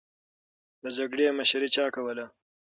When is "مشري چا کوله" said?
1.39-2.25